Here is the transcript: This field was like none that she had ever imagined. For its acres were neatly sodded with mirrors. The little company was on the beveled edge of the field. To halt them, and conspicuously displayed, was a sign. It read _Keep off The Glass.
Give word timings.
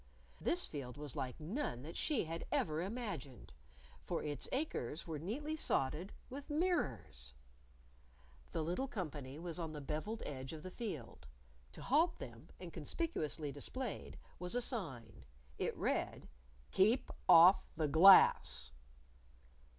This 0.39 0.65
field 0.65 0.97
was 0.97 1.15
like 1.15 1.39
none 1.39 1.83
that 1.83 1.95
she 1.95 2.23
had 2.23 2.43
ever 2.51 2.81
imagined. 2.81 3.53
For 4.03 4.23
its 4.23 4.49
acres 4.51 5.05
were 5.05 5.19
neatly 5.19 5.55
sodded 5.55 6.11
with 6.27 6.49
mirrors. 6.49 7.35
The 8.51 8.63
little 8.63 8.87
company 8.87 9.37
was 9.37 9.59
on 9.59 9.73
the 9.73 9.79
beveled 9.79 10.23
edge 10.25 10.53
of 10.53 10.63
the 10.63 10.71
field. 10.71 11.27
To 11.73 11.83
halt 11.83 12.17
them, 12.17 12.49
and 12.59 12.73
conspicuously 12.73 13.51
displayed, 13.51 14.17
was 14.39 14.55
a 14.55 14.61
sign. 14.63 15.23
It 15.59 15.77
read 15.77 16.27
_Keep 16.71 17.11
off 17.29 17.63
The 17.77 17.87
Glass. 17.87 18.71